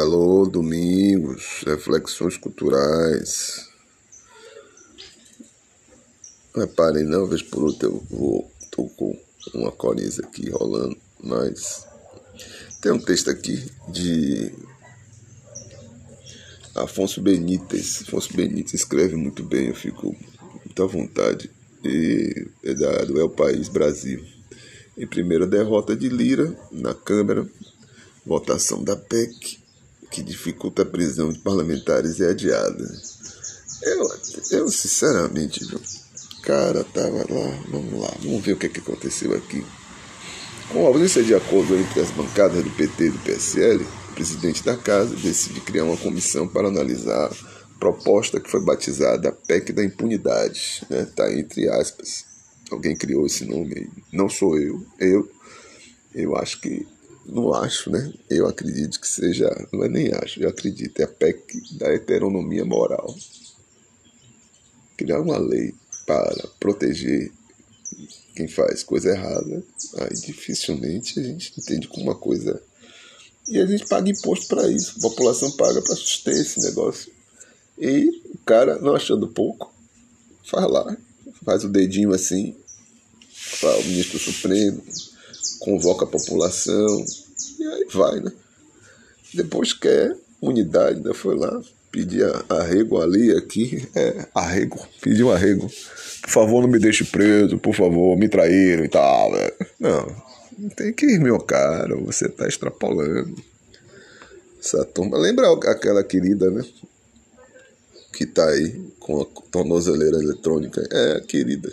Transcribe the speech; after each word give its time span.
Alô, 0.00 0.46
Domingos, 0.46 1.64
reflexões 1.66 2.38
culturais. 2.38 3.68
Reparem, 6.56 7.04
não, 7.04 7.26
vez 7.26 7.42
por 7.42 7.64
outra 7.64 7.88
eu 7.88 8.02
vou, 8.08 8.50
tô 8.70 8.84
com 8.84 9.14
uma 9.52 9.70
coriza 9.70 10.22
aqui 10.22 10.48
rolando, 10.48 10.96
mas 11.22 11.86
tem 12.80 12.90
um 12.90 12.98
texto 12.98 13.28
aqui 13.28 13.62
de 13.88 14.54
Afonso 16.74 17.20
Benítez. 17.20 18.00
Afonso 18.08 18.34
Benítez 18.34 18.72
escreve 18.72 19.14
muito 19.14 19.42
bem, 19.42 19.68
eu 19.68 19.74
fico 19.74 20.16
muito 20.64 20.82
à 20.82 20.86
vontade. 20.86 21.50
E 21.84 22.48
é 22.64 22.72
da, 22.72 23.04
do 23.04 23.20
El 23.20 23.28
País 23.28 23.68
Brasil. 23.68 24.24
Em 24.96 25.06
primeira 25.06 25.46
derrota 25.46 25.94
de 25.94 26.08
Lira 26.08 26.56
na 26.70 26.94
Câmara, 26.94 27.46
votação 28.24 28.82
da 28.82 28.96
PEC 28.96 29.60
que 30.12 30.22
dificulta 30.22 30.82
a 30.82 30.86
prisão 30.86 31.32
de 31.32 31.38
parlamentares 31.38 32.20
é 32.20 32.30
adiada. 32.30 32.84
Eu, 33.82 34.08
eu 34.52 34.68
sinceramente, 34.68 35.64
viu? 35.64 35.80
cara 36.42 36.84
tava 36.84 37.18
lá, 37.18 37.64
vamos 37.68 38.00
lá, 38.00 38.12
vamos 38.20 38.44
ver 38.44 38.52
o 38.52 38.56
que, 38.56 38.66
é 38.66 38.68
que 38.68 38.80
aconteceu 38.80 39.32
aqui. 39.34 39.64
Com 40.68 40.84
a 40.84 40.88
ausência 40.88 41.22
de 41.22 41.34
acordo 41.34 41.76
entre 41.76 42.00
as 42.00 42.10
bancadas 42.10 42.62
do 42.62 42.70
PT 42.70 43.06
e 43.06 43.10
do 43.10 43.18
PSL, 43.20 43.84
o 44.10 44.14
presidente 44.14 44.64
da 44.64 44.76
casa 44.76 45.14
decide 45.16 45.60
criar 45.60 45.84
uma 45.84 45.96
comissão 45.96 46.48
para 46.48 46.68
analisar 46.68 47.26
a 47.26 47.78
proposta 47.78 48.40
que 48.40 48.50
foi 48.50 48.60
batizada 48.64 49.32
PEC 49.32 49.72
da 49.72 49.84
impunidade, 49.84 50.84
né? 50.90 51.06
Tá 51.16 51.32
entre 51.32 51.68
aspas. 51.68 52.24
Alguém 52.70 52.96
criou 52.96 53.26
esse 53.26 53.44
nome, 53.44 53.90
não 54.12 54.28
sou 54.28 54.58
eu. 54.58 54.84
Eu 54.98 55.30
eu 56.14 56.36
acho 56.36 56.60
que 56.60 56.86
não 57.26 57.52
acho, 57.54 57.90
né? 57.90 58.12
Eu 58.28 58.46
acredito 58.46 59.00
que 59.00 59.08
seja, 59.08 59.48
não 59.72 59.84
é 59.84 59.88
nem 59.88 60.12
acho, 60.12 60.40
eu 60.42 60.48
acredito, 60.48 61.00
é 61.00 61.04
a 61.04 61.08
PEC 61.08 61.60
da 61.72 61.92
heteronomia 61.92 62.64
moral. 62.64 63.14
Criar 64.96 65.20
uma 65.20 65.38
lei 65.38 65.74
para 66.06 66.48
proteger 66.58 67.32
quem 68.34 68.48
faz 68.48 68.82
coisa 68.82 69.10
errada, 69.10 69.62
aí 69.98 70.14
dificilmente 70.14 71.20
a 71.20 71.22
gente 71.22 71.52
entende 71.58 71.88
como 71.88 72.04
uma 72.04 72.14
coisa. 72.14 72.60
E 73.48 73.58
a 73.60 73.66
gente 73.66 73.86
paga 73.86 74.10
imposto 74.10 74.46
para 74.48 74.68
isso, 74.68 74.94
a 74.98 75.02
população 75.02 75.50
paga 75.52 75.82
para 75.82 75.96
suster 75.96 76.34
esse 76.34 76.60
negócio. 76.60 77.12
E 77.78 78.08
o 78.32 78.38
cara, 78.44 78.78
não 78.78 78.94
achando 78.94 79.28
pouco, 79.28 79.72
faz 80.44 80.70
lá, 80.70 80.96
faz 81.44 81.64
o 81.64 81.68
dedinho 81.68 82.12
assim, 82.12 82.54
para 83.60 83.78
o 83.78 83.84
ministro 83.84 84.18
Supremo, 84.18 84.82
convoca 85.58 86.04
a 86.04 86.08
população 86.08 87.04
e 87.58 87.64
aí 87.64 87.86
vai, 87.92 88.20
né? 88.20 88.32
Depois 89.34 89.72
quer 89.72 90.16
unidade, 90.40 91.00
né? 91.00 91.14
Foi 91.14 91.36
lá, 91.36 91.62
pedir 91.90 92.24
arrego 92.48 93.00
ali, 93.00 93.36
aqui, 93.36 93.88
é, 93.94 94.26
arrego, 94.34 94.86
pediu 95.00 95.30
arrego. 95.30 95.70
Por 96.22 96.30
favor, 96.30 96.62
não 96.62 96.68
me 96.68 96.78
deixe 96.78 97.04
preso, 97.04 97.58
por 97.58 97.74
favor, 97.74 98.16
me 98.16 98.28
traíram 98.28 98.84
e 98.84 98.88
tal. 98.88 99.32
Né? 99.32 99.50
Não, 99.78 100.16
não 100.58 100.68
tem 100.70 100.92
que 100.92 101.06
ir, 101.06 101.20
meu 101.20 101.38
caro, 101.38 102.04
você 102.04 102.28
tá 102.28 102.46
extrapolando. 102.46 103.36
Essa 104.58 104.84
turma, 104.84 105.18
lembra 105.18 105.52
aquela 105.52 106.04
querida, 106.04 106.48
né? 106.50 106.64
Que 108.12 108.24
tá 108.24 108.48
aí 108.48 108.80
com 109.00 109.20
a 109.20 109.24
tornozeleira 109.50 110.16
eletrônica. 110.18 110.86
É, 110.90 111.20
querida. 111.20 111.72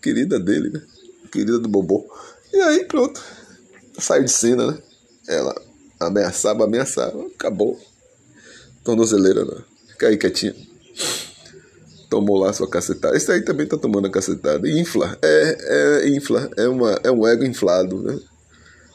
Querida 0.00 0.38
dele, 0.38 0.70
né? 0.70 0.82
Querida 1.32 1.58
do 1.58 1.68
Bobô. 1.68 2.06
E 2.52 2.60
aí, 2.60 2.84
pronto. 2.84 3.22
Saiu 3.98 4.24
de 4.24 4.32
cena, 4.32 4.72
né? 4.72 4.78
Ela 5.28 5.54
ameaçava, 6.00 6.64
ameaçava, 6.64 7.26
acabou. 7.26 7.78
Tornozeleira, 8.82 9.44
né? 9.44 9.62
Fica 9.88 10.08
aí 10.08 10.16
quietinha. 10.16 10.54
Tomou 12.08 12.38
lá 12.38 12.52
sua 12.52 12.68
cacetada. 12.68 13.16
Esse 13.16 13.30
aí 13.30 13.42
também 13.42 13.66
tá 13.66 13.76
tomando 13.76 14.06
a 14.08 14.10
cacetada. 14.10 14.68
Infla. 14.68 15.16
É, 15.22 15.58
é 16.04 16.08
infla. 16.08 16.50
É, 16.56 16.66
uma, 16.66 16.98
é 17.04 17.10
um 17.10 17.26
ego 17.26 17.44
inflado, 17.44 18.02
né? 18.02 18.18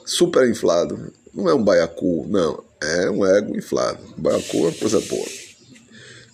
Super 0.05 0.49
inflado. 0.49 1.13
Não 1.33 1.49
é 1.49 1.53
um 1.53 1.63
baiacu, 1.63 2.25
não. 2.27 2.63
É 2.81 3.09
um 3.09 3.25
ego 3.25 3.55
inflado. 3.55 3.99
Baiacu 4.17 4.57
é 4.57 4.61
uma 4.61 4.71
coisa 4.73 4.99
boa. 4.99 5.27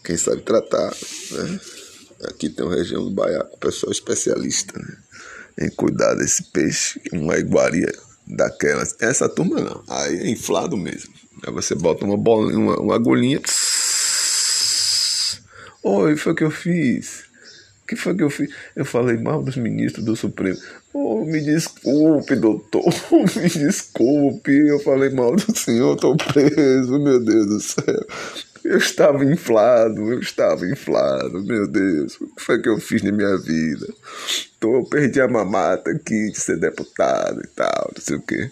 Quem 0.03 0.17
sabe 0.17 0.41
tratar, 0.41 0.89
né? 1.31 1.59
Aqui 2.23 2.49
tem 2.49 2.65
uma 2.65 2.75
região 2.75 3.03
do 3.03 3.11
baiacu, 3.11 3.57
pessoal 3.59 3.91
especialista, 3.91 4.77
né? 4.79 4.97
Em 5.59 5.69
cuidar 5.69 6.15
desse 6.15 6.43
peixe, 6.51 7.01
uma 7.11 7.37
iguaria 7.37 7.91
daquelas. 8.27 8.95
Essa 8.99 9.27
turma 9.27 9.59
não, 9.59 9.83
aí 9.89 10.17
é 10.17 10.29
inflado 10.29 10.77
mesmo. 10.77 11.13
Aí 11.45 11.53
você 11.53 11.75
bota 11.75 12.05
uma 12.05 12.17
bolinha, 12.17 12.57
uma, 12.57 12.79
uma 12.79 12.95
agulhinha. 12.95 13.41
Oi, 15.83 16.15
foi 16.15 16.33
o 16.33 16.35
que 16.35 16.43
eu 16.43 16.51
fiz. 16.51 17.23
O 17.83 17.87
que 17.87 17.95
foi 17.95 18.15
que 18.15 18.23
eu 18.23 18.29
fiz? 18.29 18.49
Eu 18.75 18.85
falei 18.85 19.17
mal 19.17 19.43
dos 19.43 19.57
ministros 19.57 20.05
do 20.05 20.15
Supremo. 20.15 20.57
Oh, 20.93 21.25
me 21.25 21.41
desculpe, 21.41 22.35
doutor. 22.35 22.83
Me 23.35 23.49
desculpe. 23.49 24.51
Eu 24.51 24.79
falei 24.79 25.09
mal 25.09 25.35
do 25.35 25.57
senhor, 25.57 25.95
tô 25.97 26.15
preso, 26.15 26.99
meu 26.99 27.19
Deus 27.19 27.47
do 27.47 27.59
céu. 27.59 28.05
Eu 28.63 28.77
estava 28.77 29.25
inflado, 29.25 30.11
eu 30.11 30.19
estava 30.19 30.67
inflado, 30.67 31.41
meu 31.43 31.67
Deus. 31.67 32.19
O 32.21 32.27
que 32.27 32.43
foi 32.43 32.61
que 32.61 32.69
eu 32.69 32.79
fiz 32.79 33.01
na 33.01 33.11
minha 33.11 33.37
vida? 33.37 33.87
Tô, 34.59 34.77
eu 34.77 34.85
perdi 34.85 35.19
a 35.19 35.27
mamata 35.27 35.89
aqui 35.89 36.31
de 36.31 36.39
ser 36.39 36.57
deputado 36.59 37.41
e 37.43 37.47
tal, 37.47 37.91
não 37.95 38.01
sei 38.01 38.17
o 38.17 38.21
quê. 38.21 38.51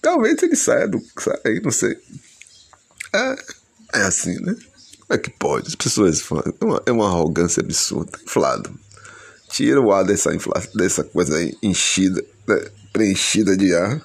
Talvez 0.00 0.40
ele 0.42 0.54
saia 0.54 0.86
do. 0.86 1.02
Saia, 1.18 1.60
não 1.62 1.70
sei. 1.72 1.98
É, 3.12 3.36
é 3.94 4.02
assim, 4.02 4.40
né? 4.40 4.54
Como 5.00 5.10
é 5.10 5.18
que 5.18 5.30
pode? 5.30 5.68
As 5.68 5.74
pessoas 5.74 6.20
falam. 6.20 6.54
É 6.60 6.64
uma, 6.64 6.82
é 6.86 6.92
uma 6.92 7.06
arrogância 7.06 7.60
absurda. 7.60 8.18
Inflado. 8.24 8.78
Tira 9.48 9.80
o 9.80 9.92
ar 9.92 10.04
dessa, 10.04 10.34
infla, 10.34 10.62
dessa 10.74 11.02
coisa 11.02 11.36
aí, 11.36 11.56
enchida, 11.62 12.24
né? 12.46 12.64
preenchida 12.92 13.56
de 13.56 13.74
ar 13.74 14.04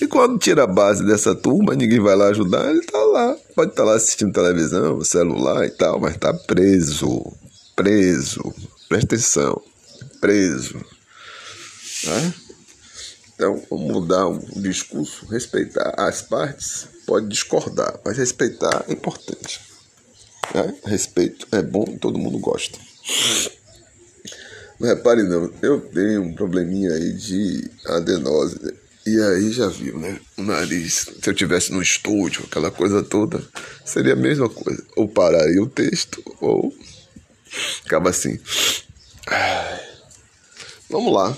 e 0.00 0.06
quando 0.06 0.38
tira 0.38 0.64
a 0.64 0.66
base 0.66 1.04
dessa 1.04 1.34
turma, 1.34 1.74
ninguém 1.74 2.00
vai 2.00 2.16
lá 2.16 2.28
ajudar, 2.28 2.68
ele 2.70 2.84
tá 2.84 2.98
lá. 2.98 3.36
Pode 3.54 3.70
estar 3.70 3.84
tá 3.84 3.90
lá 3.90 3.96
assistindo 3.96 4.32
televisão, 4.32 5.02
celular 5.04 5.64
e 5.66 5.70
tal, 5.70 6.00
mas 6.00 6.16
tá 6.16 6.34
preso. 6.34 7.32
Preso. 7.76 8.54
Presta 8.88 9.14
atenção. 9.14 9.62
Preso. 10.20 10.84
Né? 12.04 12.34
Então, 13.34 13.62
vamos 13.70 13.92
mudar 13.92 14.26
o 14.28 14.38
discurso, 14.60 15.26
respeitar 15.26 15.94
as 15.96 16.22
partes, 16.22 16.86
pode 17.06 17.28
discordar, 17.28 17.98
mas 18.04 18.16
respeitar 18.16 18.84
é 18.88 18.92
importante. 18.92 19.60
Né? 20.54 20.74
Respeito 20.84 21.46
é 21.50 21.62
bom, 21.62 21.84
todo 22.00 22.18
mundo 22.18 22.38
gosta. 22.38 22.78
Não 24.78 24.88
repare 24.88 25.22
não, 25.22 25.50
eu 25.62 25.80
tenho 25.80 26.22
um 26.22 26.34
probleminha 26.34 26.92
aí 26.92 27.12
de 27.12 27.70
adenose 27.86 28.83
e 29.06 29.20
aí 29.20 29.52
já 29.52 29.68
viu, 29.68 29.98
né? 29.98 30.18
O 30.38 30.42
nariz, 30.42 31.10
se 31.20 31.28
eu 31.28 31.34
tivesse 31.34 31.70
no 31.72 31.82
estúdio, 31.82 32.44
aquela 32.44 32.70
coisa 32.70 33.02
toda, 33.02 33.46
seria 33.84 34.14
a 34.14 34.16
mesma 34.16 34.48
coisa. 34.48 34.82
Ou 34.96 35.06
pararia 35.06 35.62
o 35.62 35.68
texto, 35.68 36.22
ou 36.40 36.74
ficava 37.82 38.08
assim. 38.08 38.40
Vamos 40.88 41.12
lá. 41.12 41.36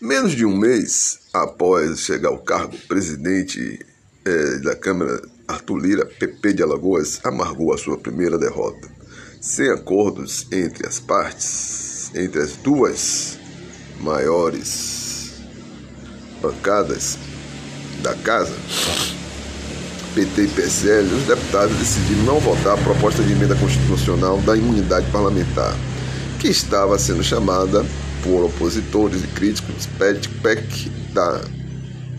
Menos 0.00 0.32
de 0.32 0.46
um 0.46 0.56
mês 0.56 1.20
após 1.32 2.00
chegar 2.00 2.30
ao 2.30 2.38
cargo, 2.38 2.78
presidente 2.88 3.78
é, 4.24 4.58
da 4.60 4.74
Câmara, 4.74 5.20
Arthur 5.46 5.76
Lira, 5.76 6.06
PP 6.06 6.54
de 6.54 6.62
Alagoas, 6.62 7.20
amargou 7.22 7.74
a 7.74 7.78
sua 7.78 7.98
primeira 7.98 8.38
derrota. 8.38 8.88
Sem 9.42 9.70
acordos 9.70 10.46
entre 10.50 10.86
as 10.86 10.98
partes, 10.98 12.10
entre 12.14 12.40
as 12.40 12.56
duas 12.56 13.38
maiores 14.00 14.95
bancadas 16.46 17.18
da 18.02 18.14
casa, 18.14 18.54
PT 20.14 20.42
e 20.42 20.48
PSL, 20.48 21.14
os 21.14 21.24
deputados 21.24 21.76
decidiram 21.76 22.22
não 22.22 22.40
votar 22.40 22.78
a 22.78 22.82
proposta 22.82 23.22
de 23.22 23.32
emenda 23.32 23.56
constitucional 23.56 24.38
da 24.42 24.56
imunidade 24.56 25.10
parlamentar, 25.10 25.76
que 26.38 26.48
estava 26.48 26.98
sendo 26.98 27.22
chamada 27.22 27.84
por 28.22 28.44
opositores 28.44 29.24
e 29.24 29.26
críticos 29.28 29.86
PEC 29.98 30.90
da 31.12 31.42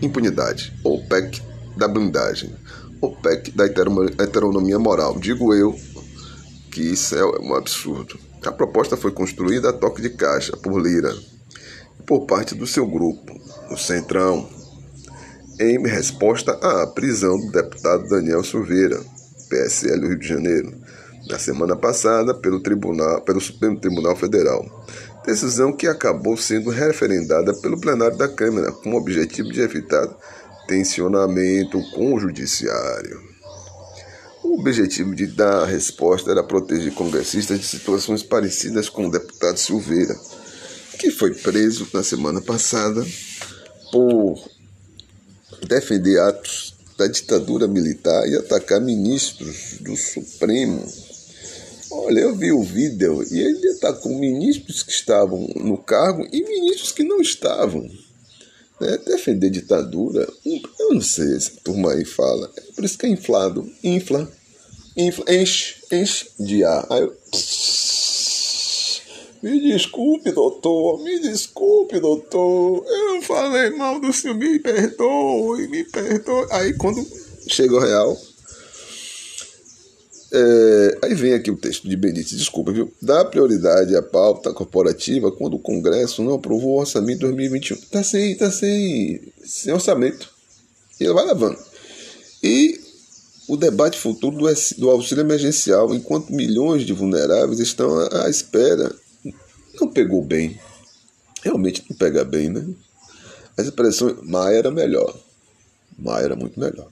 impunidade, 0.02 0.72
ou 0.84 1.02
PEC 1.06 1.42
da 1.76 1.88
blindagem, 1.88 2.54
ou 3.00 3.16
PEC 3.16 3.50
da 3.52 3.64
heteronomia 3.64 4.78
moral. 4.78 5.18
Digo 5.18 5.54
eu 5.54 5.74
que 6.70 6.82
isso 6.82 7.14
é 7.14 7.24
um 7.40 7.54
absurdo. 7.54 8.18
A 8.44 8.52
proposta 8.52 8.96
foi 8.96 9.10
construída 9.10 9.70
a 9.70 9.72
toque 9.72 10.02
de 10.02 10.10
caixa 10.10 10.56
por 10.56 10.80
Lira, 10.80 11.14
por 12.06 12.26
parte 12.26 12.54
do 12.54 12.66
seu 12.66 12.86
grupo, 12.86 13.38
o 13.70 13.76
Centrão, 13.76 14.48
em 15.60 15.82
resposta 15.86 16.52
à 16.52 16.86
prisão 16.86 17.38
do 17.38 17.50
deputado 17.50 18.08
Daniel 18.08 18.44
Silveira, 18.44 19.00
PSL 19.48 20.00
do 20.00 20.08
Rio 20.08 20.18
de 20.18 20.28
Janeiro, 20.28 20.72
na 21.28 21.38
semana 21.38 21.76
passada 21.76 22.32
pelo, 22.34 22.60
tribunal, 22.60 23.20
pelo 23.22 23.40
Supremo 23.40 23.78
Tribunal 23.78 24.16
Federal. 24.16 24.64
Decisão 25.26 25.72
que 25.72 25.86
acabou 25.86 26.36
sendo 26.36 26.70
referendada 26.70 27.52
pelo 27.60 27.80
plenário 27.80 28.16
da 28.16 28.28
Câmara, 28.28 28.72
com 28.72 28.92
o 28.92 28.96
objetivo 28.96 29.52
de 29.52 29.60
evitar 29.60 30.08
tensionamento 30.66 31.78
com 31.90 32.14
o 32.14 32.20
judiciário. 32.20 33.20
O 34.42 34.60
objetivo 34.60 35.14
de 35.14 35.26
dar 35.26 35.64
a 35.64 35.66
resposta 35.66 36.30
era 36.30 36.42
proteger 36.42 36.94
congressistas 36.94 37.58
de 37.58 37.66
situações 37.66 38.22
parecidas 38.22 38.88
com 38.88 39.06
o 39.06 39.10
deputado 39.10 39.58
Silveira, 39.58 40.16
que 40.98 41.10
foi 41.10 41.34
preso 41.34 41.86
na 41.92 42.02
semana 42.02 42.40
passada 42.40 43.04
por 43.90 44.38
defender 45.66 46.20
atos 46.20 46.74
da 46.96 47.06
ditadura 47.06 47.68
militar 47.68 48.28
e 48.28 48.36
atacar 48.36 48.80
ministros 48.80 49.78
do 49.80 49.96
Supremo. 49.96 50.84
Olha, 51.90 52.20
eu 52.20 52.34
vi 52.34 52.52
o 52.52 52.62
vídeo 52.62 53.24
e 53.30 53.38
ele 53.38 53.70
atacou 53.70 54.12
ministros 54.18 54.82
que 54.82 54.90
estavam 54.90 55.48
no 55.56 55.78
cargo 55.78 56.26
e 56.32 56.42
ministros 56.42 56.92
que 56.92 57.02
não 57.02 57.20
estavam. 57.20 57.88
Né? 58.80 58.98
Defender 59.06 59.50
ditadura, 59.50 60.28
eu 60.44 60.94
não 60.94 61.00
sei, 61.00 61.36
essa 61.36 61.52
turma 61.64 61.92
aí 61.92 62.04
fala. 62.04 62.50
É 62.56 62.60
por 62.72 62.84
isso 62.84 62.98
que 62.98 63.06
é 63.06 63.08
inflado. 63.08 63.70
Infla 63.82 64.30
enche, 64.98 65.76
enche 65.92 66.26
de 66.38 66.64
ar. 66.64 66.86
Aí 66.90 67.02
eu, 67.02 67.16
me 69.42 69.60
desculpe, 69.60 70.32
doutor, 70.32 71.02
me 71.02 71.20
desculpe, 71.20 72.00
doutor. 72.00 72.84
Eu 72.86 73.22
falei 73.22 73.70
mal 73.70 74.00
do 74.00 74.12
senhor, 74.12 74.36
me 74.36 74.58
perdoe, 74.58 75.68
me 75.68 75.84
perdoe. 75.84 76.46
Aí 76.50 76.74
quando 76.74 77.06
chega 77.48 77.74
o 77.74 77.80
real, 77.80 78.16
é, 80.30 80.98
aí 81.04 81.14
vem 81.14 81.32
aqui 81.32 81.50
o 81.50 81.56
texto 81.56 81.88
de 81.88 81.96
Benítez, 81.96 82.36
desculpa, 82.38 82.70
viu? 82.70 82.92
Dá 83.00 83.24
prioridade 83.24 83.96
à 83.96 84.02
pauta 84.02 84.52
corporativa 84.52 85.32
quando 85.32 85.54
o 85.54 85.58
Congresso 85.58 86.22
não 86.22 86.34
aprovou 86.34 86.76
o 86.76 86.80
orçamento 86.80 87.20
2021. 87.20 87.76
Tá 87.90 88.02
sem, 88.02 88.36
tá 88.36 88.50
sem, 88.50 89.22
sem 89.44 89.72
orçamento. 89.72 90.28
E 91.00 91.04
ele 91.04 91.14
vai 91.14 91.26
levando. 91.26 91.58
E 92.42 92.78
o 93.48 93.56
debate 93.56 93.98
futuro 93.98 94.36
do, 94.36 94.46
do 94.76 94.90
auxílio 94.90 95.22
emergencial, 95.22 95.94
enquanto 95.94 96.32
milhões 96.32 96.84
de 96.84 96.92
vulneráveis 96.92 97.58
estão 97.58 97.98
à, 97.98 98.26
à 98.26 98.30
espera. 98.30 98.94
Não 99.80 99.88
pegou 99.88 100.22
bem. 100.22 100.58
Realmente 101.42 101.84
não 101.88 101.96
pega 101.96 102.24
bem, 102.24 102.50
né? 102.50 102.66
As 103.56 103.66
expressões. 103.66 104.16
Maia 104.22 104.56
era 104.56 104.70
melhor. 104.70 105.16
Maia 105.98 106.24
era 106.24 106.36
muito 106.36 106.58
melhor. 106.58 106.88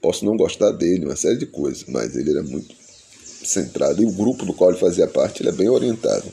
Posso 0.00 0.24
não 0.24 0.36
gostar 0.36 0.70
dele, 0.72 1.06
uma 1.06 1.16
série 1.16 1.38
de 1.38 1.46
coisas, 1.46 1.84
mas 1.88 2.14
ele 2.16 2.30
era 2.30 2.42
muito 2.42 2.74
centrado. 3.44 4.02
E 4.02 4.06
o 4.06 4.12
grupo 4.12 4.44
do 4.44 4.52
qual 4.52 4.70
ele 4.70 4.78
fazia 4.78 5.06
parte 5.06 5.42
ele 5.42 5.50
é 5.50 5.52
bem 5.52 5.68
orientado. 5.68 6.24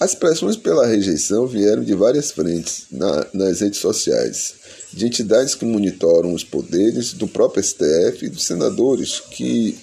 As 0.00 0.14
pressões 0.14 0.56
pela 0.56 0.86
rejeição 0.86 1.46
vieram 1.46 1.82
de 1.82 1.94
várias 1.94 2.30
frentes 2.30 2.86
na, 2.90 3.26
nas 3.34 3.60
redes 3.60 3.80
sociais 3.80 4.54
de 4.92 5.06
entidades 5.06 5.54
que 5.54 5.64
monitoram 5.64 6.32
os 6.32 6.44
poderes 6.44 7.12
do 7.12 7.26
próprio 7.26 7.62
STF 7.62 8.24
e 8.24 8.28
dos 8.28 8.44
senadores 8.44 9.20
que 9.20 9.76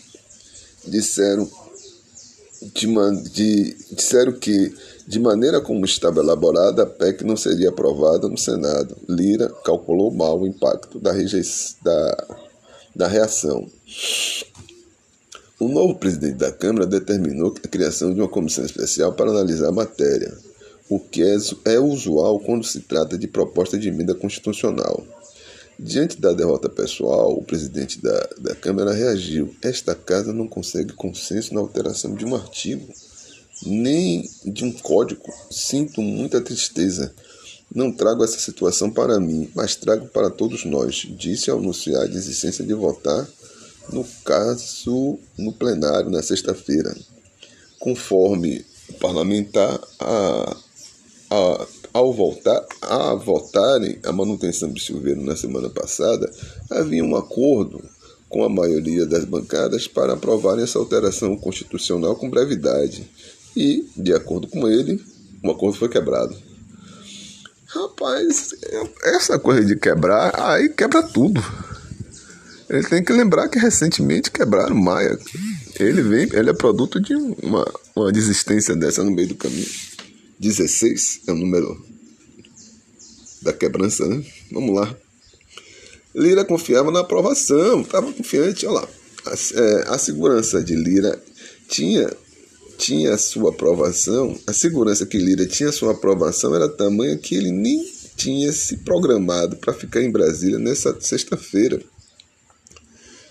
disseram, 0.88 1.50
de, 2.62 2.88
de, 3.32 3.78
disseram 3.92 4.34
que, 4.34 4.74
de 5.08 5.20
maneira 5.20 5.62
como 5.62 5.86
estava 5.86 6.20
elaborada, 6.20 6.84
a 6.84 6.86
PEC 6.86 7.24
não 7.24 7.38
seria 7.38 7.70
aprovada 7.70 8.28
no 8.28 8.38
Senado. 8.38 8.96
Lira 9.08 9.50
calculou 9.64 10.12
mal 10.12 10.40
o 10.40 10.48
impacto 10.48 11.00
da, 11.00 11.12
da, 11.84 12.28
da 12.96 13.08
reação. 13.08 13.68
O 15.60 15.68
novo 15.68 15.96
presidente 15.96 16.36
da 16.36 16.52
Câmara 16.52 16.86
determinou 16.86 17.54
a 17.64 17.68
criação 17.68 18.14
de 18.14 18.20
uma 18.20 18.28
comissão 18.28 18.66
especial 18.66 19.14
para 19.14 19.32
analisar 19.32 19.70
a 19.70 19.72
matéria 19.72 20.34
o 20.90 21.00
que 21.00 21.24
é, 21.24 21.36
é 21.66 21.80
usual 21.80 22.40
quando 22.40 22.64
se 22.64 22.82
trata 22.82 23.18
de 23.18 23.28
proposta 23.28 23.78
de 23.78 23.90
emenda 23.90 24.14
constitucional. 24.14 25.04
Diante 25.78 26.20
da 26.20 26.32
derrota 26.32 26.70
pessoal, 26.70 27.34
o 27.34 27.44
presidente 27.44 28.02
da, 28.02 28.30
da 28.40 28.56
Câmara 28.56 28.94
reagiu. 28.94 29.54
Esta 29.62 29.94
casa 29.94 30.32
não 30.32 30.48
consegue 30.48 30.94
consenso 30.94 31.54
na 31.54 31.60
alteração 31.60 32.16
de 32.16 32.26
um 32.26 32.34
artigo, 32.34 32.88
nem 33.66 34.30
de 34.46 34.64
um 34.64 34.72
código. 34.72 35.24
Sinto 35.52 36.02
muita 36.02 36.40
tristeza. 36.40 37.14
Não 37.74 37.92
trago 37.92 38.24
essa 38.24 38.40
situação 38.40 38.90
para 38.90 39.20
mim, 39.20 39.50
mas 39.54 39.76
trago 39.76 40.08
para 40.08 40.30
todos 40.30 40.64
nós, 40.64 41.08
disse 41.18 41.50
ao 41.50 41.60
anunciar 41.60 42.04
a 42.04 42.08
desistência 42.08 42.64
de 42.64 42.74
votar 42.74 43.28
no 43.92 44.04
caso 44.24 45.20
no 45.38 45.52
plenário 45.52 46.10
na 46.10 46.24
sexta-feira. 46.24 46.96
Conforme 47.80 48.66
o 48.90 48.94
parlamentar, 48.94 49.80
a 50.00 50.58
a, 51.30 51.68
ao 51.96 52.12
voltar 52.12 52.62
a 52.82 53.16
votarem 53.16 53.98
a 54.04 54.12
manutenção 54.12 54.70
de 54.70 54.84
Silveira 54.84 55.22
na 55.22 55.34
semana 55.34 55.70
passada, 55.70 56.30
havia 56.70 57.02
um 57.02 57.16
acordo 57.16 57.82
com 58.28 58.44
a 58.44 58.50
maioria 58.50 59.06
das 59.06 59.24
bancadas 59.24 59.88
para 59.88 60.12
aprovarem 60.12 60.66
essa 60.66 60.78
alteração 60.78 61.38
constitucional 61.38 62.18
com 62.18 62.30
brevidade. 62.30 63.10
E, 63.56 63.90
de 63.96 64.12
acordo 64.12 64.46
com 64.50 64.68
ele, 64.68 65.02
o 65.42 65.50
acordo 65.50 65.78
foi 65.78 65.88
quebrado. 65.88 66.36
Rapaz, 67.68 68.50
essa 69.06 69.40
coisa 69.40 69.64
de 69.64 69.78
quebrar, 69.78 70.38
aí 70.38 70.68
quebra 70.68 71.02
tudo. 71.02 71.42
Ele 72.70 72.84
tem 72.84 73.06
que 73.06 73.14
lembrar 73.14 73.48
que 73.48 73.58
recentemente 73.58 74.30
quebraram 74.30 74.76
Maia. 74.76 75.18
Ele 75.80 76.02
vem, 76.02 76.28
ele 76.34 76.50
é 76.50 76.54
produto 76.54 77.00
de 77.00 77.16
uma, 77.16 77.66
uma 77.96 78.12
desistência 78.12 78.76
dessa 78.76 79.02
no 79.02 79.12
meio 79.12 79.30
do 79.30 79.36
caminho. 79.36 79.95
16 80.40 81.22
é 81.28 81.32
o 81.32 81.36
número 81.36 81.86
da 83.42 83.54
quebrança, 83.54 84.08
né? 84.08 84.24
Vamos 84.52 84.76
lá. 84.76 84.96
Lira 86.14 86.46
confiava 86.46 86.92
na 86.92 87.02
aprovação, 87.02 87.82
estava 87.82 88.12
confiante, 88.12 88.66
olha 88.66 88.82
lá. 88.82 88.90
A, 89.26 89.34
é, 89.34 89.84
a, 89.88 89.98
segurança 89.98 90.64
de 90.64 90.76
Lira 90.76 91.22
tinha 91.68 92.12
tinha 92.78 93.18
sua 93.18 93.52
aprovação, 93.52 94.38
a 94.46 94.52
segurança 94.52 95.06
que 95.06 95.18
Lira 95.18 95.46
tinha 95.46 95.72
sua 95.72 95.94
aprovação 95.94 96.54
era 96.54 96.68
tamanha 96.68 97.18
que 97.18 97.34
ele 97.34 97.52
nem 97.52 97.90
tinha 98.18 98.52
se 98.52 98.78
programado 98.78 99.56
para 99.58 99.74
ficar 99.74 100.02
em 100.02 100.12
Brasília 100.12 100.60
nessa 100.60 100.96
sexta-feira. 101.00 101.82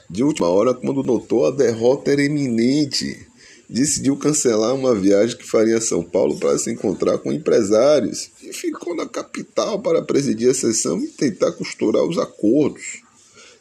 De 0.09 0.23
última 0.23 0.49
hora, 0.49 0.75
quando 0.75 1.03
notou 1.03 1.47
a 1.47 1.51
derrota 1.51 2.11
era 2.11 2.23
iminente 2.23 3.27
decidiu 3.69 4.17
cancelar 4.17 4.75
uma 4.75 4.95
viagem 4.95 5.37
que 5.37 5.49
faria 5.49 5.79
a 5.79 5.81
São 5.81 6.03
Paulo 6.03 6.39
para 6.39 6.59
se 6.59 6.71
encontrar 6.71 7.19
com 7.19 7.33
empresários 7.33 8.31
e 8.43 8.53
ficou 8.53 8.95
na 8.95 9.07
capital 9.07 9.81
para 9.81 10.03
presidir 10.03 10.51
a 10.51 10.55
sessão 10.55 11.01
e 11.01 11.09
tentar 11.09 11.53
costurar 11.53 12.05
os 12.05 12.19
acordos. 12.19 13.03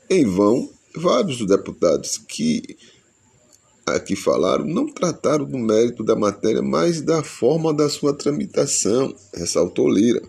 Em 0.10 0.26
vão, 0.26 0.70
vários 0.96 1.38
dos 1.38 1.48
deputados 1.48 2.18
que 2.18 2.78
aqui 3.86 4.16
falaram 4.16 4.66
não 4.66 4.88
trataram 4.88 5.46
do 5.46 5.58
mérito 5.58 6.04
da 6.04 6.16
matéria, 6.16 6.62
mas 6.62 7.02
da 7.02 7.24
forma 7.24 7.74
da 7.74 7.90
sua 7.90 8.14
tramitação, 8.14 9.14
ressaltou 9.34 9.90
Lira. 9.90 10.22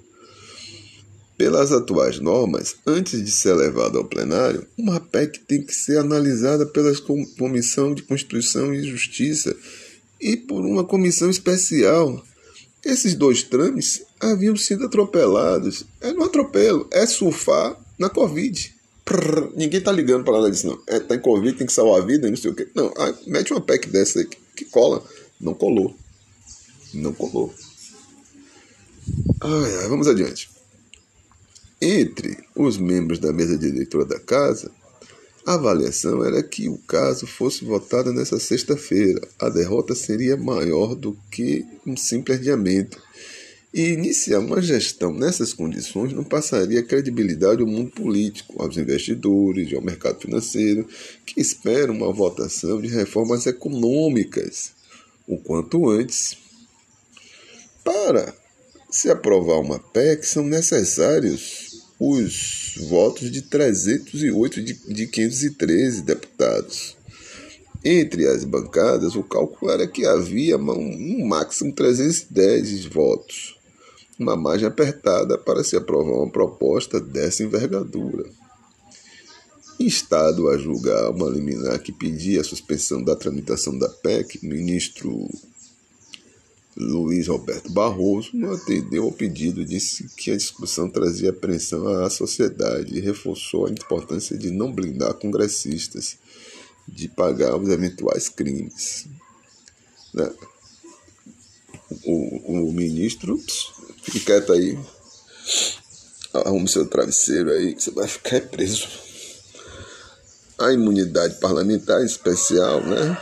Pelas 1.36 1.72
atuais 1.72 2.20
normas, 2.20 2.76
antes 2.86 3.24
de 3.24 3.30
ser 3.30 3.54
levada 3.54 3.98
ao 3.98 4.04
plenário, 4.04 4.66
uma 4.78 5.00
PEC 5.00 5.40
tem 5.40 5.62
que 5.62 5.74
ser 5.74 5.98
analisada 5.98 6.64
pela 6.64 6.92
Comissão 7.36 7.92
de 7.92 8.04
Constituição 8.04 8.72
e 8.72 8.84
Justiça 8.84 9.54
e 10.20 10.36
por 10.36 10.64
uma 10.64 10.84
comissão 10.84 11.28
especial. 11.28 12.24
Esses 12.84 13.14
dois 13.14 13.42
trâmites 13.42 14.02
haviam 14.20 14.56
sido 14.56 14.84
atropelados. 14.84 15.84
É 16.00 16.12
no 16.12 16.22
atropelo, 16.22 16.88
é 16.92 17.04
surfar 17.04 17.76
na 17.98 18.08
Covid. 18.08 18.72
Prrr, 19.04 19.50
ninguém 19.56 19.80
tá 19.80 19.90
ligando 19.90 20.24
para 20.24 20.38
nada 20.38 20.50
disso, 20.50 20.66
não. 20.66 20.80
É, 20.86 21.00
tá 21.00 21.16
em 21.16 21.20
Covid, 21.20 21.58
tem 21.58 21.66
que 21.66 21.72
salvar 21.72 22.00
a 22.00 22.04
vida, 22.04 22.28
não 22.28 22.36
sei 22.36 22.50
o 22.50 22.54
quê. 22.54 22.68
Não, 22.74 22.92
mete 23.26 23.52
uma 23.52 23.60
PEC 23.60 23.88
dessa 23.88 24.20
aí 24.20 24.26
que, 24.26 24.38
que 24.56 24.64
cola. 24.66 25.04
Não 25.40 25.52
colou. 25.52 25.94
Não 26.94 27.12
colou. 27.12 27.52
Ai, 29.42 29.76
ai, 29.80 29.88
vamos 29.88 30.06
adiante. 30.06 30.53
Entre 31.86 32.38
os 32.56 32.78
membros 32.78 33.18
da 33.18 33.30
mesa 33.30 33.58
diretora 33.58 34.06
da 34.06 34.18
casa, 34.18 34.70
a 35.44 35.52
avaliação 35.52 36.24
era 36.24 36.42
que 36.42 36.66
o 36.66 36.78
caso 36.78 37.26
fosse 37.26 37.62
votado 37.62 38.10
nessa 38.10 38.40
sexta-feira. 38.40 39.20
A 39.38 39.50
derrota 39.50 39.94
seria 39.94 40.34
maior 40.34 40.94
do 40.94 41.14
que 41.30 41.62
um 41.86 41.94
simples 41.94 42.38
adiamento. 42.38 42.98
E 43.70 43.88
iniciar 43.88 44.38
uma 44.38 44.62
gestão 44.62 45.12
nessas 45.12 45.52
condições 45.52 46.14
não 46.14 46.24
passaria 46.24 46.82
credibilidade 46.82 47.60
ao 47.60 47.68
mundo 47.68 47.90
político, 47.90 48.62
aos 48.62 48.78
investidores 48.78 49.70
e 49.70 49.76
ao 49.76 49.82
mercado 49.82 50.22
financeiro, 50.22 50.88
que 51.26 51.38
esperam 51.38 51.94
uma 51.94 52.10
votação 52.10 52.80
de 52.80 52.88
reformas 52.88 53.44
econômicas 53.44 54.72
o 55.28 55.36
quanto 55.36 55.90
antes. 55.90 56.34
Para 57.84 58.34
se 58.90 59.10
aprovar 59.10 59.58
uma 59.58 59.78
PEC, 59.78 60.24
são 60.24 60.44
necessários 60.44 61.63
os 61.98 62.74
votos 62.88 63.30
de 63.30 63.42
308 63.42 64.62
de, 64.62 64.74
de 64.74 65.06
513 65.06 66.02
deputados. 66.02 66.96
Entre 67.84 68.26
as 68.26 68.44
bancadas, 68.44 69.14
o 69.14 69.22
cálculo 69.22 69.70
era 69.70 69.86
que 69.86 70.06
havia 70.06 70.56
um, 70.56 71.26
máximo 71.26 71.72
310 71.72 72.86
votos, 72.86 73.58
uma 74.18 74.34
margem 74.34 74.66
apertada 74.66 75.36
para 75.36 75.62
se 75.62 75.76
aprovar 75.76 76.16
uma 76.16 76.30
proposta 76.30 76.98
dessa 76.98 77.42
envergadura. 77.42 78.24
instado 79.78 80.48
a 80.48 80.56
julgar 80.56 81.10
uma 81.10 81.28
liminar 81.28 81.78
que 81.80 81.92
pedia 81.92 82.40
a 82.40 82.44
suspensão 82.44 83.02
da 83.02 83.14
tramitação 83.14 83.78
da 83.78 83.88
PEC, 83.88 84.38
ministro 84.42 85.28
Luiz 86.76 87.28
Roberto 87.28 87.70
Barroso 87.70 88.30
não 88.34 88.52
atendeu 88.52 89.04
ao 89.04 89.12
pedido, 89.12 89.64
disse 89.64 90.08
que 90.16 90.32
a 90.32 90.36
discussão 90.36 90.90
trazia 90.90 91.30
apreensão 91.30 91.86
à 92.04 92.10
sociedade 92.10 92.96
e 92.96 93.00
reforçou 93.00 93.66
a 93.66 93.70
importância 93.70 94.36
de 94.36 94.50
não 94.50 94.72
blindar 94.72 95.14
congressistas 95.14 96.16
de 96.86 97.08
pagar 97.08 97.56
os 97.56 97.68
eventuais 97.68 98.28
crimes. 98.28 99.06
Né? 100.12 100.30
O, 102.04 102.68
o 102.68 102.72
ministro, 102.72 103.40
fique 104.02 104.20
quieto 104.20 104.52
aí, 104.52 104.76
arrume 106.32 106.68
seu 106.68 106.86
travesseiro 106.86 107.50
aí, 107.50 107.74
você 107.74 107.92
vai 107.92 108.08
ficar 108.08 108.40
preso. 108.48 108.88
A 110.58 110.72
imunidade 110.72 111.38
parlamentar 111.40 112.04
especial, 112.04 112.80
né? 112.84 113.18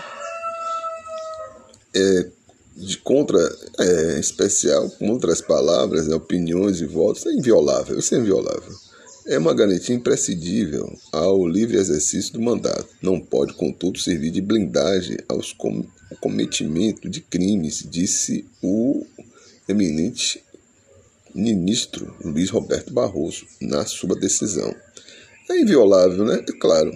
É, 1.95 2.31
de 2.83 2.99
contra 2.99 3.39
é, 3.79 4.19
especial, 4.19 4.91
contra 4.91 5.33
as 5.33 5.41
palavras, 5.41 6.09
opiniões 6.09 6.81
e 6.81 6.87
votos, 6.87 7.27
é 7.27 7.33
inviolável, 7.33 7.99
isso 7.99 8.15
é 8.15 8.19
inviolável. 8.19 8.73
É 9.25 9.39
uma 9.39 9.55
garantia 9.55 9.95
imprescindível 9.95 10.99
ao 11.13 11.47
livre 11.47 11.77
exercício 11.77 12.33
do 12.33 12.41
mandato. 12.41 12.89
Não 13.01 13.21
pode, 13.21 13.55
contudo, 13.55 13.99
servir 13.99 14.33
de 14.33 14.41
blindagem 14.41 15.17
aos 15.29 15.53
com 15.53 15.85
cometimento 16.21 17.09
de 17.09 17.21
crimes, 17.21 17.87
disse 17.89 18.45
o 18.61 19.07
eminente 19.69 20.43
ministro 21.35 22.15
Luiz 22.23 22.51
Roberto 22.51 22.93
Barroso 22.93 23.47
na 23.61 23.87
sua 23.87 24.17
decisão. 24.17 24.75
É 25.49 25.61
inviolável, 25.61 26.25
né? 26.25 26.45
É 26.47 26.53
claro. 26.53 26.93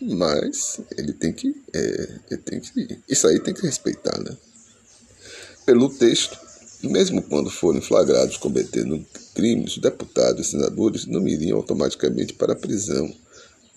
Mas 0.00 0.80
ele 0.96 1.12
tem 1.12 1.32
que. 1.32 1.54
É, 1.74 2.18
ele 2.30 2.40
tem 2.40 2.60
que. 2.60 2.98
Isso 3.08 3.26
aí 3.26 3.40
tem 3.40 3.52
que 3.52 3.62
respeitar, 3.62 4.16
né? 4.20 4.36
Pelo 5.68 5.90
texto, 5.90 6.38
mesmo 6.82 7.20
quando 7.20 7.50
forem 7.50 7.82
flagrados 7.82 8.38
cometendo 8.38 9.04
crimes, 9.34 9.72
os 9.72 9.82
deputados 9.82 10.46
e 10.46 10.50
senadores 10.52 11.04
não 11.04 11.28
iriam 11.28 11.58
automaticamente 11.58 12.32
para 12.32 12.54
a 12.54 12.56
prisão, 12.56 13.14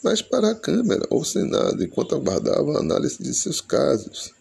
mas 0.01 0.21
para 0.21 0.51
a 0.51 0.55
Câmara 0.55 1.05
ou 1.09 1.25
Senado, 1.25 1.83
enquanto 1.83 2.15
aguardavam 2.15 2.77
a 2.77 2.79
análise 2.79 3.21
de 3.21 3.33
seus 3.33 3.59
casos 3.59 4.31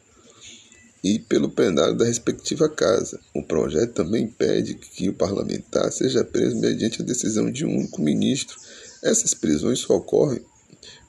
e 1.02 1.18
pelo 1.18 1.50
plenário 1.50 1.96
da 1.96 2.04
respectiva 2.04 2.68
casa. 2.68 3.18
O 3.34 3.42
projeto 3.42 3.94
também 3.94 4.26
impede 4.26 4.74
que 4.74 5.08
o 5.08 5.14
parlamentar 5.14 5.90
seja 5.90 6.22
preso 6.22 6.56
mediante 6.56 7.02
a 7.02 7.04
decisão 7.04 7.50
de 7.50 7.66
um 7.66 7.78
único 7.78 8.00
ministro. 8.00 8.56
Essas 9.02 9.34
prisões 9.34 9.80
só 9.80 9.96
ocorrem 9.96 10.40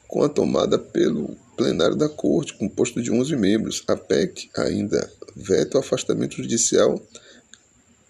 com 0.07 0.23
a 0.23 0.27
tomada 0.27 0.79
pelo 0.79 1.37
plenário 1.61 1.95
da 1.95 2.09
Corte, 2.09 2.55
composto 2.55 2.99
de 3.03 3.11
11 3.11 3.35
membros. 3.35 3.83
A 3.87 3.95
PEC 3.95 4.49
ainda 4.57 5.07
veta 5.35 5.77
o 5.77 5.81
afastamento 5.81 6.37
judicial 6.37 6.99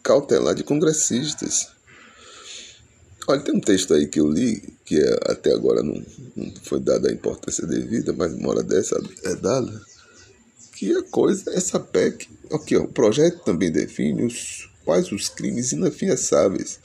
cautelar 0.02 0.56
de 0.56 0.64
congressistas. 0.64 1.68
Olha, 3.28 3.42
tem 3.42 3.54
um 3.54 3.60
texto 3.60 3.94
aí 3.94 4.08
que 4.08 4.22
eu 4.22 4.30
li, 4.30 4.74
que 4.86 4.98
é, 4.98 5.20
até 5.26 5.52
agora 5.52 5.84
não, 5.84 6.02
não 6.36 6.54
foi 6.64 6.80
dada 6.80 7.10
a 7.10 7.14
importância 7.14 7.68
devida, 7.68 8.14
mas 8.14 8.34
uma 8.34 8.50
hora 8.50 8.64
dessa 8.64 8.98
é 9.26 9.36
dada, 9.36 9.82
que 10.74 10.96
a 10.96 11.04
coisa, 11.04 11.52
essa 11.54 11.80
PEC, 11.80 12.30
aqui, 12.52 12.78
ó, 12.78 12.84
o 12.84 12.88
projeto 12.88 13.44
também 13.44 13.70
define 13.70 14.24
os, 14.24 14.70
quais 14.86 15.12
os 15.12 15.28
crimes 15.28 15.74
inafiançáveis 15.74 16.80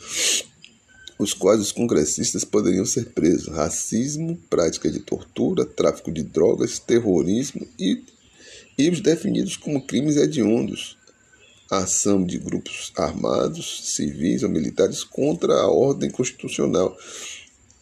os 1.18 1.32
quais 1.32 1.60
os 1.60 1.72
congressistas 1.72 2.44
poderiam 2.44 2.84
ser 2.84 3.06
presos: 3.06 3.48
racismo, 3.48 4.36
prática 4.50 4.90
de 4.90 5.00
tortura, 5.00 5.64
tráfico 5.64 6.12
de 6.12 6.22
drogas, 6.22 6.78
terrorismo 6.78 7.66
e, 7.78 8.02
e 8.78 8.90
os 8.90 9.00
definidos 9.00 9.56
como 9.56 9.86
crimes 9.86 10.16
hediondos, 10.16 10.96
ação 11.70 12.24
de 12.24 12.38
grupos 12.38 12.92
armados, 12.96 13.94
civis 13.94 14.42
ou 14.42 14.50
militares 14.50 15.02
contra 15.02 15.54
a 15.54 15.70
ordem 15.70 16.10
constitucional 16.10 16.96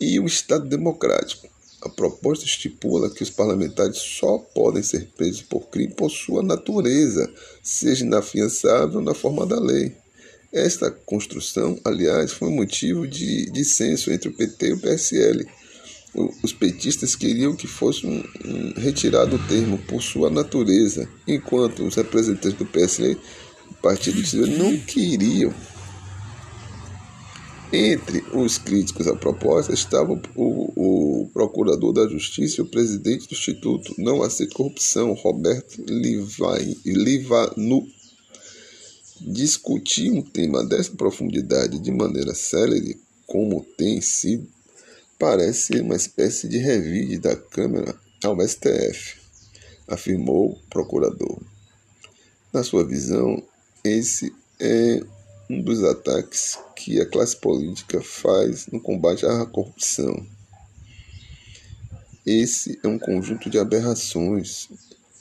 e 0.01 0.19
o 0.21 0.27
Estado 0.27 0.67
democrático. 0.69 1.49
A 1.83 1.89
proposta 1.91 2.47
estipula 2.47 3.11
que 3.11 3.23
os 3.23 3.29
parlamentares 3.29 3.99
só 3.99 4.39
podem 4.39 4.83
ser 4.83 5.11
presos 5.15 5.43
por 5.43 5.69
crime 5.69 5.93
por 5.93 6.11
sua 6.11 6.43
natureza, 6.43 7.31
seja 7.63 8.07
inafiançável 8.07 9.03
na 9.03 9.13
forma 9.13 9.45
da 9.45 9.61
lei. 9.61 9.95
Esta 10.55 10.89
construção, 10.89 11.77
aliás, 11.85 12.31
foi 12.31 12.49
motivo 12.49 13.09
de 13.09 13.51
dissenso 13.51 14.13
entre 14.13 14.29
o 14.29 14.33
PT 14.33 14.69
e 14.69 14.73
o 14.73 14.79
PSL. 14.79 15.45
Os 16.45 16.53
petistas 16.53 17.17
queriam 17.17 17.57
que 17.57 17.67
fosse 17.67 18.07
um, 18.07 18.23
um, 18.45 18.73
retirado 18.77 19.35
o 19.35 19.49
termo 19.49 19.79
por 19.79 20.01
sua 20.01 20.31
natureza, 20.31 21.09
enquanto 21.27 21.85
os 21.85 21.97
representantes 21.97 22.57
do 22.57 22.65
PSL, 22.65 23.19
Partido 23.83 24.23
de 24.23 24.37
não 24.57 24.79
queriam. 24.79 25.53
Entre 27.73 28.25
os 28.33 28.57
críticos 28.57 29.09
à 29.09 29.17
proposta 29.17 29.75
estava 29.75 30.13
o, 30.13 30.23
o, 30.37 31.31
procurador 31.35 31.93
da 31.93 32.09
Justiça 32.09 32.61
e 32.61 32.63
o 32.63 32.67
presidente 32.67 33.27
do 33.27 33.35
Instituto 33.35 33.93
Não 33.99 34.23
Aceita 34.23 34.55
Corrupção, 34.55 35.13
Roberto 35.15 35.85
Livanu 36.87 37.89
discutir 39.25 40.11
um 40.11 40.21
tema 40.21 40.63
dessa 40.63 40.91
profundidade 40.93 41.79
de 41.79 41.91
maneira 41.91 42.35
célere, 42.35 43.01
como 43.27 43.65
tem 43.77 44.01
sido, 44.01 44.47
parece 45.19 45.75
ser 45.75 45.81
uma 45.81 45.97
espécie 45.97 46.47
de 46.47 46.59
revide 46.59 47.19
da 47.19 47.35
Câmara 47.35 47.95
ao 48.23 48.39
STF, 48.47 49.19
afirmou 49.89 50.51
o 50.51 50.59
procurador. 50.69 51.41
Na 52.53 52.63
sua 52.63 52.85
visão, 52.85 53.43
esse 53.83 54.33
é 54.61 55.01
um 55.49 55.61
dos 55.61 55.83
ataques 55.83 56.59
que 56.77 57.01
a 57.01 57.07
classe 57.07 57.37
política 57.37 58.03
faz 58.03 58.67
no 58.67 58.81
combate 58.81 59.25
à 59.25 59.47
corrupção. 59.47 60.27
Esse 62.27 62.79
é 62.83 62.89
um 62.89 62.99
conjunto 62.99 63.51
de 63.51 63.59
aberrações. 63.59 64.69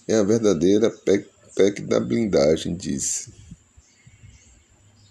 É 0.07 0.15
a 0.15 0.24
verdadeira 0.24 0.89
PEC, 0.89 1.27
PEC 1.55 1.81
da 1.81 2.00
blindagem, 2.00 2.75
disse. 2.75 3.42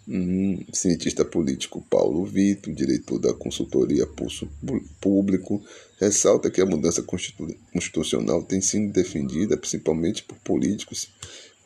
Um 0.09 0.65
cientista 0.73 1.25
político 1.25 1.81
Paulo 1.89 2.25
Vito, 2.25 2.73
diretor 2.73 3.21
da 3.21 3.33
consultoria 3.33 4.05
Pulso 4.05 4.49
Público, 5.01 5.63
ressalta 6.01 6.51
que 6.51 6.61
a 6.61 6.67
mudança 6.67 7.05
constitucional 7.73 8.43
tem 8.43 8.61
sido 8.61 8.93
defendida 8.93 9.57
principalmente 9.57 10.25
por 10.25 10.37
políticos 10.39 11.09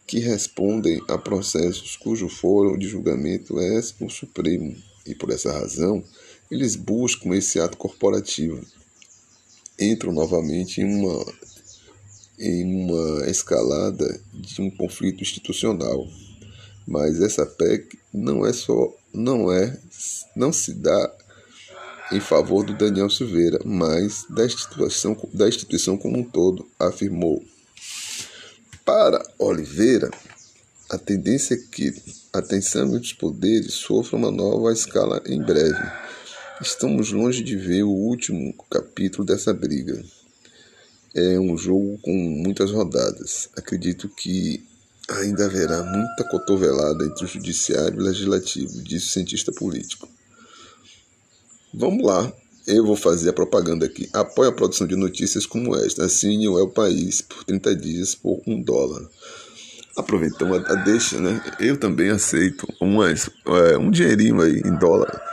que 0.06 0.18
respondem 0.18 1.02
a 1.08 1.16
processos 1.16 1.96
cujo 1.96 2.28
foro 2.28 2.76
de 2.76 2.86
julgamento 2.86 3.58
é 3.58 3.80
o 4.00 4.08
Supremo, 4.10 4.76
e 5.06 5.14
por 5.14 5.30
essa 5.30 5.50
razão 5.50 6.04
eles 6.50 6.76
buscam 6.76 7.34
esse 7.34 7.58
ato 7.58 7.76
corporativo. 7.76 8.60
Entram 9.80 10.12
novamente 10.12 10.80
em 10.80 10.84
uma, 10.84 11.34
em 12.38 12.64
uma 12.64 13.26
escalada 13.28 14.20
de 14.32 14.60
um 14.60 14.70
conflito 14.70 15.22
institucional. 15.22 16.06
Mas 16.86 17.20
essa 17.20 17.44
PEC 17.44 17.98
não 18.12 18.46
é 18.46 18.52
só 18.52 18.94
não 19.12 19.50
é 19.50 19.76
não 20.34 20.52
se 20.52 20.74
dá 20.74 21.12
em 22.12 22.20
favor 22.20 22.64
do 22.64 22.76
Daniel 22.76 23.10
Silveira, 23.10 23.58
mas 23.64 24.24
da 24.30 24.44
instituição, 24.44 25.16
da 25.32 25.48
instituição 25.48 25.96
como 25.96 26.18
um 26.18 26.24
todo, 26.24 26.66
afirmou. 26.78 27.42
Para 28.84 29.20
Oliveira, 29.38 30.10
a 30.88 30.96
tendência 30.96 31.54
é 31.54 31.56
que 31.56 31.92
a 32.32 32.40
tensão 32.40 32.86
entre 32.88 33.00
os 33.00 33.12
poderes 33.12 33.74
sofra 33.74 34.16
uma 34.16 34.30
nova 34.30 34.72
escala 34.72 35.20
em 35.26 35.42
breve. 35.42 35.82
Estamos 36.60 37.10
longe 37.10 37.42
de 37.42 37.56
ver 37.56 37.82
o 37.82 37.90
último 37.90 38.54
capítulo 38.70 39.26
dessa 39.26 39.52
briga. 39.52 40.00
É 41.14 41.40
um 41.40 41.58
jogo 41.58 41.98
com 42.02 42.12
muitas 42.12 42.70
rodadas. 42.70 43.48
Acredito 43.56 44.08
que 44.08 44.64
ainda 45.10 45.46
haverá 45.46 45.82
muita 45.82 46.24
cotovelada 46.24 47.04
entre 47.04 47.24
o 47.24 47.28
judiciário 47.28 47.98
e 47.98 48.02
o 48.02 48.04
legislativo, 48.04 48.82
disse 48.82 49.06
o 49.06 49.10
cientista 49.10 49.52
político. 49.52 50.08
Vamos 51.72 52.04
lá, 52.04 52.32
eu 52.66 52.84
vou 52.84 52.96
fazer 52.96 53.30
a 53.30 53.32
propaganda 53.32 53.86
aqui. 53.86 54.08
Apoie 54.12 54.48
a 54.48 54.52
produção 54.52 54.86
de 54.86 54.96
notícias 54.96 55.46
como 55.46 55.76
esta. 55.76 56.04
Assine 56.04 56.48
o 56.48 56.58
El 56.58 56.68
País 56.68 57.20
por 57.20 57.44
30 57.44 57.76
dias 57.76 58.14
por 58.14 58.40
um 58.46 58.60
dólar. 58.60 59.08
Aproveitando 59.96 60.54
a 60.54 60.74
deixa, 60.74 61.18
né? 61.20 61.42
Eu 61.60 61.78
também 61.78 62.10
aceito 62.10 62.66
umas, 62.80 63.30
é, 63.46 63.78
um 63.78 63.90
dinheirinho 63.90 64.40
aí 64.40 64.60
em 64.64 64.76
dólar 64.76 65.25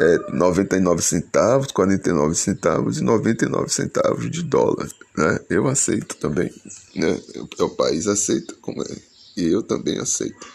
é 0.00 0.32
99 0.32 1.02
centavos, 1.02 1.72
49 1.72 2.34
centavos 2.34 2.98
e 2.98 3.02
99 3.02 3.68
centavos 3.68 4.30
de 4.30 4.42
dólar. 4.42 4.88
Né? 5.16 5.40
Eu 5.50 5.66
aceito 5.66 6.16
também. 6.16 6.52
Né? 6.94 7.20
O, 7.36 7.64
o 7.64 7.70
país 7.70 8.06
aceita, 8.06 8.54
como 8.60 8.82
é. 8.82 8.96
E 9.36 9.46
eu 9.46 9.62
também 9.62 9.98
aceito. 9.98 10.46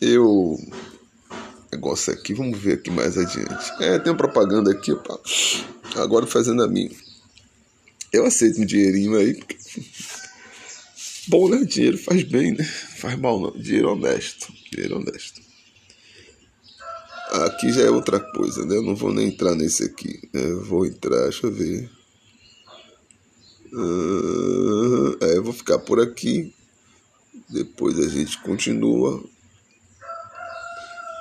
Eu 0.00 0.56
negócio 1.72 2.12
aqui. 2.12 2.34
Vamos 2.34 2.58
ver 2.58 2.74
aqui 2.74 2.90
mais 2.90 3.16
adiante. 3.16 3.72
É, 3.80 3.98
tem 3.98 4.12
uma 4.12 4.18
propaganda 4.18 4.70
aqui, 4.70 4.92
opa. 4.92 5.20
Agora 5.96 6.26
fazendo 6.26 6.62
a 6.62 6.68
minha. 6.68 6.90
Eu 8.12 8.26
aceito 8.26 8.60
um 8.60 8.66
dinheirinho 8.66 9.16
aí, 9.16 9.34
porque. 9.34 9.56
Bom, 11.28 11.48
né? 11.48 11.64
Dinheiro 11.64 11.96
faz 11.98 12.22
bem, 12.24 12.52
né? 12.52 12.64
Faz 12.64 13.16
mal 13.18 13.40
não. 13.40 13.52
Dinheiro 13.52 13.92
honesto. 13.92 14.52
Dinheiro 14.70 14.96
honesto. 14.96 15.40
Aqui 17.32 17.72
já 17.72 17.82
é 17.82 17.90
outra 17.90 18.18
coisa, 18.18 18.64
né? 18.66 18.76
Eu 18.76 18.82
não 18.82 18.96
vou 18.96 19.12
nem 19.12 19.28
entrar 19.28 19.54
nesse 19.54 19.84
aqui. 19.84 20.28
Né? 20.32 20.50
Eu 20.50 20.64
vou 20.64 20.84
entrar, 20.84 21.22
deixa 21.22 21.46
eu 21.46 21.52
ver. 21.52 21.90
Uh, 23.72 25.16
é, 25.20 25.36
eu 25.36 25.44
vou 25.44 25.52
ficar 25.52 25.78
por 25.78 26.00
aqui. 26.00 26.52
Depois 27.48 27.98
a 27.98 28.08
gente 28.08 28.40
continua. 28.42 29.22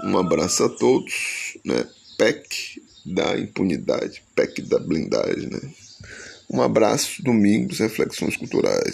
Um 0.04 0.18
abraço 0.18 0.64
a 0.64 0.70
todos, 0.70 1.58
né? 1.64 1.86
PEC 2.18 2.82
da 3.06 3.38
impunidade, 3.38 4.24
PEC 4.36 4.62
da 4.64 4.80
blindagem, 4.80 5.48
né? 5.48 5.60
Um 6.50 6.62
abraço, 6.62 7.22
domingos, 7.22 7.80
reflexões 7.80 8.36
culturais. 8.36 8.82